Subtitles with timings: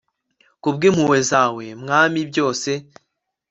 [0.61, 2.71] ku bw'impuhwe zawe, mwami, byose